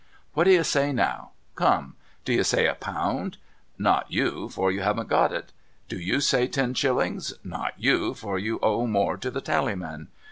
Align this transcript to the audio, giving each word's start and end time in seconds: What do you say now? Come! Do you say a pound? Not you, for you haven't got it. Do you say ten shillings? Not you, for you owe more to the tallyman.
What 0.33 0.45
do 0.45 0.51
you 0.51 0.63
say 0.63 0.91
now? 0.91 1.33
Come! 1.53 1.95
Do 2.25 2.33
you 2.33 2.43
say 2.43 2.65
a 2.65 2.73
pound? 2.73 3.37
Not 3.77 4.11
you, 4.11 4.49
for 4.49 4.71
you 4.71 4.81
haven't 4.81 5.09
got 5.09 5.31
it. 5.31 5.51
Do 5.89 5.99
you 5.99 6.19
say 6.21 6.47
ten 6.47 6.73
shillings? 6.73 7.33
Not 7.43 7.73
you, 7.77 8.15
for 8.15 8.39
you 8.39 8.57
owe 8.63 8.87
more 8.87 9.15
to 9.17 9.29
the 9.29 9.41
tallyman. 9.41 10.07